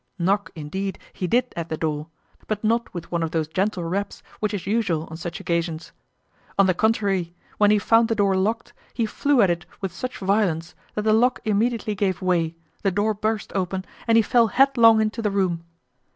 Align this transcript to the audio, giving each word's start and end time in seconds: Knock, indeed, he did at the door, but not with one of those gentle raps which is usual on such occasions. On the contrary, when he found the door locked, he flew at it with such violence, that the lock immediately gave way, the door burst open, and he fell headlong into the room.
Knock, 0.17 0.49
indeed, 0.55 0.97
he 1.13 1.27
did 1.27 1.53
at 1.55 1.69
the 1.69 1.77
door, 1.77 2.07
but 2.47 2.63
not 2.63 2.91
with 2.91 3.11
one 3.11 3.21
of 3.21 3.29
those 3.29 3.47
gentle 3.47 3.83
raps 3.83 4.23
which 4.39 4.51
is 4.51 4.65
usual 4.65 5.07
on 5.11 5.17
such 5.17 5.39
occasions. 5.39 5.91
On 6.57 6.65
the 6.65 6.73
contrary, 6.73 7.35
when 7.59 7.69
he 7.69 7.77
found 7.77 8.07
the 8.07 8.15
door 8.15 8.35
locked, 8.35 8.73
he 8.95 9.05
flew 9.05 9.43
at 9.43 9.51
it 9.51 9.63
with 9.79 9.93
such 9.93 10.17
violence, 10.17 10.73
that 10.95 11.03
the 11.03 11.13
lock 11.13 11.39
immediately 11.45 11.93
gave 11.93 12.19
way, 12.19 12.55
the 12.81 12.89
door 12.89 13.13
burst 13.13 13.51
open, 13.53 13.85
and 14.07 14.15
he 14.15 14.23
fell 14.23 14.47
headlong 14.47 15.01
into 15.01 15.21
the 15.21 15.29
room. 15.29 15.63